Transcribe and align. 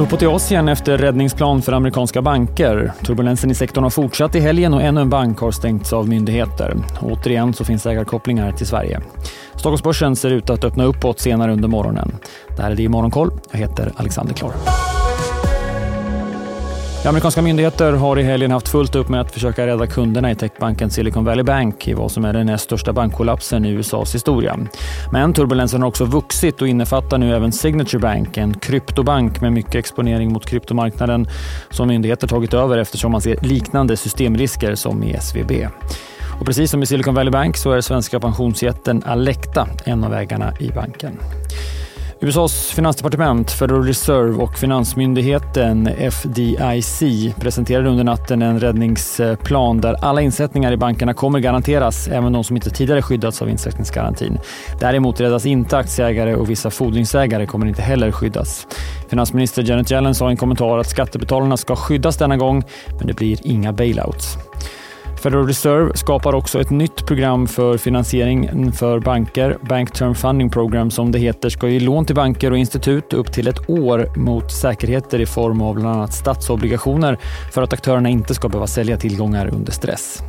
Uppåt 0.00 0.22
i 0.22 0.26
Asien 0.26 0.68
efter 0.68 0.98
räddningsplan 0.98 1.62
för 1.62 1.72
amerikanska 1.72 2.22
banker. 2.22 2.92
Turbulensen 3.06 3.50
i 3.50 3.54
sektorn 3.54 3.84
har 3.84 3.90
fortsatt 3.90 4.34
i 4.34 4.40
helgen 4.40 4.74
och 4.74 4.82
ännu 4.82 5.00
en 5.00 5.10
bank 5.10 5.38
har 5.38 5.50
stängts 5.50 5.92
av 5.92 6.08
myndigheter. 6.08 6.76
Återigen 7.00 7.52
så 7.52 7.64
finns 7.64 7.86
ägarkopplingar 7.86 8.52
till 8.52 8.66
Sverige. 8.66 9.00
Stockholmsbörsen 9.52 10.16
ser 10.16 10.30
ut 10.30 10.50
att 10.50 10.64
öppna 10.64 10.84
uppåt 10.84 11.20
senare 11.20 11.52
under 11.52 11.68
morgonen. 11.68 12.12
Det 12.56 12.62
här 12.62 12.70
är 12.70 12.76
det 12.76 12.82
i 12.82 12.88
Morgonkoll. 12.88 13.30
Jag 13.50 13.58
heter 13.58 13.92
Alexander 13.96 14.34
Klar. 14.34 14.52
Amerikanska 17.06 17.42
myndigheter 17.42 17.92
har 17.92 18.18
i 18.18 18.22
helgen 18.22 18.50
haft 18.50 18.68
fullt 18.68 18.94
upp 18.94 19.08
med 19.08 19.20
att 19.20 19.32
försöka 19.32 19.66
rädda 19.66 19.86
kunderna 19.86 20.30
i 20.30 20.34
techbanken 20.34 20.90
Silicon 20.90 21.24
Valley 21.24 21.44
Bank 21.44 21.88
i 21.88 21.94
vad 21.94 22.12
som 22.12 22.24
är 22.24 22.32
den 22.32 22.46
näst 22.46 22.64
största 22.64 22.92
bankkollapsen 22.92 23.64
i 23.64 23.70
USAs 23.70 24.14
historia. 24.14 24.58
Men 25.12 25.32
turbulensen 25.32 25.82
har 25.82 25.88
också 25.88 26.04
vuxit 26.04 26.62
och 26.62 26.68
innefattar 26.68 27.18
nu 27.18 27.36
även 27.36 27.52
Signature 27.52 27.98
Bank, 27.98 28.36
en 28.36 28.54
kryptobank 28.54 29.40
med 29.40 29.52
mycket 29.52 29.74
exponering 29.74 30.32
mot 30.32 30.46
kryptomarknaden 30.46 31.28
som 31.70 31.88
myndigheter 31.88 32.28
tagit 32.28 32.54
över 32.54 32.78
eftersom 32.78 33.12
man 33.12 33.20
ser 33.20 33.36
liknande 33.40 33.96
systemrisker 33.96 34.74
som 34.74 35.02
i 35.02 35.12
SVB. 35.12 35.52
Och 36.40 36.46
precis 36.46 36.70
som 36.70 36.82
i 36.82 36.86
Silicon 36.86 37.14
Valley 37.14 37.30
Bank 37.30 37.56
så 37.56 37.72
är 37.72 37.80
svenska 37.80 38.20
pensionsjätten 38.20 39.02
Alecta 39.06 39.68
en 39.84 40.04
av 40.04 40.14
ägarna 40.14 40.52
i 40.58 40.68
banken. 40.68 41.18
USAs 42.22 42.72
finansdepartement, 42.72 43.50
Federal 43.50 43.84
Reserve 43.84 44.42
och 44.42 44.58
finansmyndigheten 44.58 45.88
FDIC 46.10 47.02
presenterade 47.40 47.88
under 47.88 48.04
natten 48.04 48.42
en 48.42 48.60
räddningsplan 48.60 49.80
där 49.80 50.04
alla 50.04 50.20
insättningar 50.20 50.72
i 50.72 50.76
bankerna 50.76 51.14
kommer 51.14 51.38
garanteras, 51.38 52.08
även 52.08 52.32
de 52.32 52.44
som 52.44 52.56
inte 52.56 52.70
tidigare 52.70 53.02
skyddats 53.02 53.42
av 53.42 53.48
insättningsgarantin. 53.48 54.38
Däremot 54.80 55.20
räddas 55.20 55.46
inte 55.46 55.78
aktieägare 55.78 56.34
och 56.34 56.50
vissa 56.50 56.70
fordringsägare 56.70 57.46
kommer 57.46 57.66
inte 57.66 57.82
heller 57.82 58.12
skyddas. 58.12 58.66
Finansminister 59.08 59.62
Janet 59.62 59.90
Yellen 59.90 60.14
sa 60.14 60.28
i 60.28 60.30
en 60.30 60.36
kommentar 60.36 60.78
att 60.78 60.90
skattebetalarna 60.90 61.56
ska 61.56 61.76
skyddas 61.76 62.16
denna 62.16 62.36
gång, 62.36 62.64
men 62.98 63.06
det 63.06 63.14
blir 63.14 63.38
inga 63.42 63.72
bailouts. 63.72 64.38
Federal 65.22 65.46
Reserve 65.46 65.96
skapar 65.96 66.34
också 66.34 66.60
ett 66.60 66.70
nytt 66.70 67.06
program 67.06 67.46
för 67.46 67.78
finansiering 67.78 68.72
för 68.72 69.00
banker. 69.00 69.58
Bank 69.60 69.92
Term 69.92 70.14
Funding 70.14 70.50
Program 70.50 70.90
som 70.90 71.12
det 71.12 71.18
heter 71.18 71.48
ska 71.48 71.68
ge 71.68 71.80
lån 71.80 72.06
till 72.06 72.16
banker 72.16 72.50
och 72.50 72.58
institut 72.58 73.12
upp 73.12 73.32
till 73.32 73.48
ett 73.48 73.70
år 73.70 74.12
mot 74.16 74.52
säkerheter 74.52 75.20
i 75.20 75.26
form 75.26 75.62
av 75.62 75.74
bland 75.74 75.96
annat 75.96 76.14
statsobligationer 76.14 77.18
för 77.52 77.62
att 77.62 77.72
aktörerna 77.72 78.08
inte 78.08 78.34
ska 78.34 78.48
behöva 78.48 78.66
sälja 78.66 78.96
tillgångar 78.96 79.54
under 79.54 79.72
stress. 79.72 80.22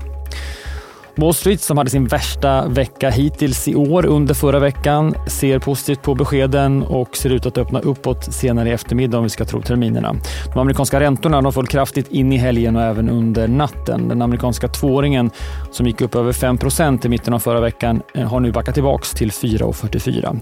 Wall 1.15 1.33
Street, 1.33 1.61
som 1.61 1.77
hade 1.77 1.89
sin 1.89 2.07
värsta 2.07 2.67
vecka 2.67 3.09
hittills 3.09 3.67
i 3.67 3.75
år 3.75 4.05
under 4.05 4.33
förra 4.33 4.59
veckan, 4.59 5.15
ser 5.27 5.59
positivt 5.59 6.01
på 6.01 6.15
beskeden 6.15 6.83
och 6.83 7.17
ser 7.17 7.29
ut 7.29 7.45
att 7.45 7.57
öppna 7.57 7.79
uppåt 7.79 8.33
senare 8.33 8.69
i 8.69 8.71
eftermiddag 8.71 9.17
om 9.17 9.23
vi 9.23 9.29
ska 9.29 9.45
tro 9.45 9.61
terminerna. 9.61 10.15
De 10.53 10.59
amerikanska 10.59 10.99
räntorna 10.99 11.41
de 11.41 11.53
föll 11.53 11.67
kraftigt 11.67 12.07
in 12.07 12.33
i 12.33 12.37
helgen 12.37 12.75
och 12.75 12.81
även 12.81 13.09
under 13.09 13.47
natten. 13.47 14.07
Den 14.07 14.21
amerikanska 14.21 14.67
tvååringen 14.67 15.31
som 15.71 15.87
gick 15.87 16.01
upp 16.01 16.15
över 16.15 16.31
5% 16.31 17.05
i 17.05 17.09
mitten 17.09 17.33
av 17.33 17.39
förra 17.39 17.59
veckan 17.59 18.01
eh, 18.13 18.27
har 18.27 18.39
nu 18.39 18.51
backat 18.51 18.73
tillbaka 18.73 19.05
till 19.17 19.31
4,44. 19.31 20.39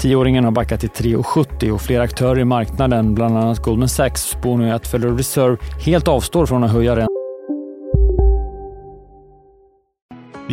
Tioåringen 0.00 0.44
har 0.44 0.50
backat 0.50 0.80
till 0.80 0.90
3,70 0.90 1.70
och 1.70 1.80
flera 1.80 2.02
aktörer 2.02 2.40
i 2.40 2.44
marknaden, 2.44 3.14
bland 3.14 3.36
annat 3.38 3.62
Goldman 3.62 3.88
Sachs, 3.88 4.22
spår 4.22 4.56
nu 4.56 4.70
att 4.70 4.86
Federal 4.86 5.16
Reserve 5.16 5.56
helt 5.84 6.08
avstår 6.08 6.46
från 6.46 6.64
att 6.64 6.72
höja 6.72 6.96
räntan 6.96 7.15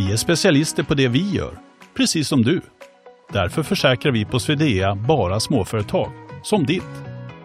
Vi 0.05 0.11
är 0.11 0.17
specialister 0.17 0.83
på 0.83 0.93
det 0.93 1.07
vi 1.07 1.29
gör, 1.29 1.51
precis 1.97 2.27
som 2.27 2.41
du. 2.41 2.61
Därför 3.33 3.63
försäkrar 3.63 4.11
vi 4.11 4.25
på 4.25 4.39
Swedea 4.39 4.95
bara 4.95 5.39
småföretag, 5.39 6.11
som 6.43 6.65
ditt. 6.65 6.83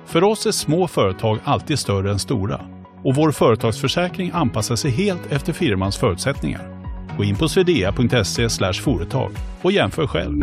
För 0.06 0.24
oss 0.24 0.46
är 0.46 0.50
små 0.50 0.88
företag 0.88 1.38
alltid 1.44 1.78
större 1.78 2.10
än 2.10 2.18
stora 2.18 2.60
och 3.04 3.14
vår 3.14 3.32
företagsförsäkring 3.32 4.30
anpassar 4.34 4.76
sig 4.76 4.90
helt 4.90 5.32
efter 5.32 5.52
firmans 5.52 5.96
förutsättningar. 5.96 6.84
Gå 7.16 7.24
in 7.24 7.36
på 7.36 7.48
swedea.se 7.48 8.72
företag 8.72 9.32
och 9.62 9.72
jämför 9.72 10.06
själv. 10.06 10.42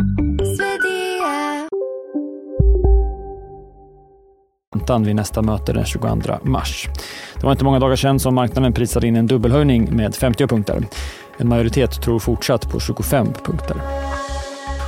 vid 5.06 5.16
nästa 5.16 5.42
möte 5.42 5.74
den 5.74 5.86
22 5.86 6.40
mars. 6.44 6.88
Det 7.36 7.46
var 7.46 7.52
inte 7.52 7.64
många 7.64 7.80
dagar 7.80 7.96
sedan 7.96 8.20
som 8.20 8.36
marknaden 8.36 8.74
prisade 8.74 9.08
in 9.08 9.16
en 9.16 9.28
dubbelhöjning 9.28 9.96
med 9.96 10.16
50 10.16 10.48
punkter. 10.48 10.84
En 11.38 11.50
majoritet 11.50 12.02
tror 12.02 12.20
fortsatt 12.20 12.70
på 12.70 12.80
25 12.80 13.34
punkter. 13.46 13.78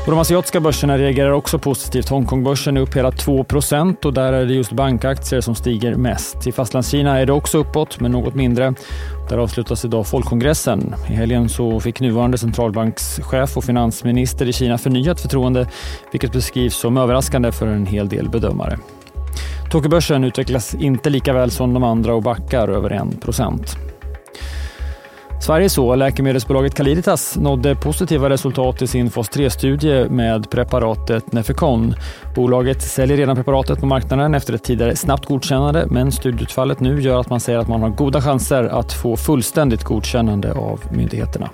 Och 0.07 0.11
de 0.11 0.19
asiatiska 0.19 0.59
börserna 0.59 0.97
reagerar 0.97 1.31
också 1.31 1.59
positivt. 1.59 2.09
Hongkongbörsen 2.09 2.77
är 2.77 2.81
upp 2.81 2.95
hela 2.95 3.11
2% 3.11 4.05
och 4.05 4.13
där 4.13 4.33
är 4.33 4.45
det 4.45 4.53
just 4.53 4.71
bankaktier 4.71 5.41
som 5.41 5.55
stiger 5.55 5.95
mest. 5.95 6.47
I 6.47 6.51
Fastlandskina 6.51 7.19
är 7.19 7.25
det 7.25 7.33
också 7.33 7.57
uppåt, 7.57 7.99
men 7.99 8.11
något 8.11 8.35
mindre. 8.35 8.73
Där 9.29 9.37
avslutas 9.37 9.85
idag 9.85 10.07
folkkongressen. 10.07 10.95
I 11.09 11.13
helgen 11.13 11.49
så 11.49 11.79
fick 11.79 11.99
nuvarande 11.99 12.37
centralbankschef 12.37 13.57
och 13.57 13.63
finansminister 13.63 14.45
i 14.45 14.53
Kina 14.53 14.77
förnyat 14.77 15.21
förtroende, 15.21 15.67
vilket 16.11 16.31
beskrivs 16.31 16.75
som 16.75 16.97
överraskande 16.97 17.51
för 17.51 17.67
en 17.67 17.85
hel 17.85 18.09
del 18.09 18.29
bedömare. 18.29 18.79
Tokyobörsen 19.71 20.23
utvecklas 20.23 20.75
inte 20.75 21.09
lika 21.09 21.33
väl 21.33 21.51
som 21.51 21.73
de 21.73 21.83
andra 21.83 22.13
och 22.13 22.23
backar 22.23 22.67
över 22.67 22.89
1 22.89 23.21
Sverige 25.39 25.69
så. 25.69 25.95
Läkemedelsbolaget 25.95 26.75
Caliditas 26.75 27.37
nådde 27.37 27.75
positiva 27.75 28.29
resultat 28.29 28.81
i 28.81 28.87
sin 28.87 29.09
fas 29.09 29.29
3-studie 29.29 30.09
med 30.09 30.49
preparatet 30.49 31.33
Nefecon. 31.33 31.95
Bolaget 32.35 32.81
säljer 32.81 33.17
redan 33.17 33.35
preparatet 33.35 33.79
på 33.79 33.85
marknaden 33.85 34.35
efter 34.35 34.53
ett 34.53 34.63
tidigare 34.63 34.95
snabbt 34.95 35.25
godkännande 35.25 35.87
men 35.89 36.11
studieutfallet 36.11 36.79
nu 36.79 37.01
gör 37.01 37.19
att 37.19 37.29
man 37.29 37.39
säger 37.39 37.59
att 37.59 37.67
man 37.67 37.81
har 37.81 37.89
goda 37.89 38.21
chanser 38.21 38.63
att 38.63 38.93
få 38.93 39.17
fullständigt 39.17 39.83
godkännande 39.83 40.53
av 40.53 40.79
myndigheterna. 40.91 41.49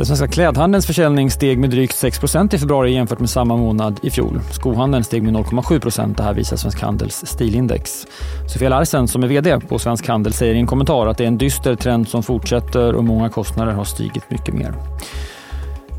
Den 0.00 0.06
svenska 0.06 0.28
klädhandelns 0.28 0.86
försäljning 0.86 1.30
steg 1.30 1.58
med 1.58 1.70
drygt 1.70 1.94
6% 1.94 2.54
i 2.54 2.58
februari 2.58 2.92
jämfört 2.92 3.20
med 3.20 3.30
samma 3.30 3.56
månad 3.56 4.00
i 4.02 4.10
fjol. 4.10 4.40
Skohandeln 4.52 5.04
steg 5.04 5.22
med 5.22 5.34
0,7 5.34 6.14
Det 6.16 6.22
här 6.22 6.34
visar 6.34 6.56
Svensk 6.56 6.80
Handels 6.80 7.26
stilindex. 7.26 8.06
Sofia 8.52 8.68
Larsen, 8.68 9.08
som 9.08 9.22
är 9.22 9.28
VD 9.28 9.60
på 9.68 9.78
Svensk 9.78 10.08
Handel, 10.08 10.32
säger 10.32 10.54
i 10.54 10.58
en 10.58 10.66
kommentar 10.66 11.06
att 11.06 11.18
det 11.18 11.24
är 11.24 11.28
en 11.28 11.38
dyster 11.38 11.74
trend 11.74 12.08
som 12.08 12.22
fortsätter 12.22 12.94
och 12.94 13.04
många 13.04 13.28
kostnader 13.28 13.72
har 13.72 13.84
stigit 13.84 14.30
mycket 14.30 14.54
mer. 14.54 14.74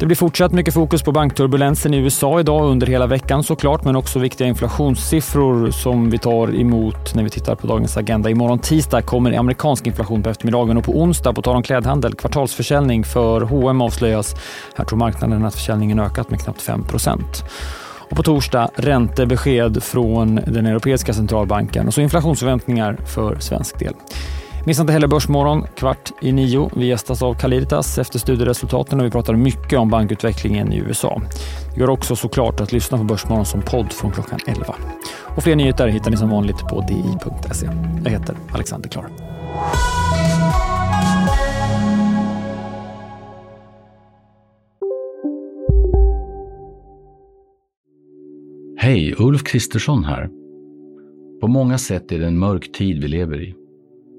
Det 0.01 0.07
blir 0.07 0.15
fortsatt 0.15 0.51
mycket 0.51 0.73
fokus 0.73 1.01
på 1.03 1.11
bankturbulensen 1.11 1.93
i 1.93 1.97
USA 1.97 2.39
idag 2.39 2.65
under 2.65 2.87
hela 2.87 3.07
veckan 3.07 3.43
såklart, 3.43 3.83
men 3.83 3.95
också 3.95 4.19
viktiga 4.19 4.47
inflationssiffror 4.47 5.71
som 5.71 6.09
vi 6.09 6.17
tar 6.17 6.55
emot 6.55 7.15
när 7.15 7.23
vi 7.23 7.29
tittar 7.29 7.55
på 7.55 7.67
dagens 7.67 7.97
agenda. 7.97 8.29
Imorgon 8.29 8.59
tisdag 8.59 9.01
kommer 9.01 9.31
amerikansk 9.33 9.87
inflation 9.87 10.23
på 10.23 10.29
eftermiddagen 10.29 10.77
och 10.77 10.83
på 10.83 10.91
onsdag, 10.91 11.33
på 11.33 11.41
tal 11.41 11.55
om 11.55 11.63
klädhandel, 11.63 12.15
kvartalsförsäljning 12.15 13.03
för 13.03 13.41
H&M 13.41 13.81
avslöjas. 13.81 14.35
Här 14.75 14.85
tror 14.85 14.97
marknaden 14.97 15.45
att 15.45 15.55
försäljningen 15.55 15.99
ökat 15.99 16.29
med 16.29 16.41
knappt 16.41 16.61
5 16.61 16.85
och 18.09 18.17
på 18.17 18.23
torsdag 18.23 18.69
räntebesked 18.75 19.83
från 19.83 20.35
den 20.35 20.65
europeiska 20.65 21.13
centralbanken 21.13 21.87
och 21.87 21.93
så 21.93 22.01
inflationsförväntningar 22.01 22.97
för 23.05 23.39
svensk 23.39 23.79
del. 23.79 23.93
Missa 24.65 24.81
inte 24.81 24.93
heller 24.93 25.07
Börsmorgon 25.07 25.63
kvart 25.75 26.11
i 26.21 26.31
nio. 26.31 26.69
Vi 26.75 26.85
gästas 26.85 27.21
av 27.21 27.33
Caliditas 27.33 27.97
efter 27.97 28.19
studieresultaten 28.19 28.99
och 28.99 29.05
vi 29.05 29.11
pratar 29.11 29.33
mycket 29.33 29.79
om 29.79 29.89
bankutvecklingen 29.89 30.73
i 30.73 30.77
USA. 30.77 31.21
Det 31.73 31.79
går 31.79 31.89
också 31.89 32.15
såklart 32.15 32.61
att 32.61 32.71
lyssna 32.71 32.97
på 32.97 33.03
Börsmorgon 33.03 33.45
som 33.45 33.61
podd 33.61 33.93
från 33.93 34.11
klockan 34.11 34.39
11. 34.47 34.75
Och 35.35 35.43
fler 35.43 35.55
nyheter 35.55 35.87
hittar 35.87 36.11
ni 36.11 36.17
som 36.17 36.29
vanligt 36.29 36.59
på 36.59 36.81
di.se. 36.81 37.69
Jag 38.03 38.11
heter 38.11 38.35
Alexander 38.51 38.89
Klar. 38.89 39.05
Hej, 48.77 49.15
Ulf 49.17 49.43
Kristersson 49.43 50.03
här. 50.03 50.29
På 51.41 51.47
många 51.47 51.77
sätt 51.77 52.11
är 52.11 52.19
det 52.19 52.27
en 52.27 52.39
mörk 52.39 52.71
tid 52.71 53.01
vi 53.01 53.07
lever 53.07 53.41
i. 53.41 53.60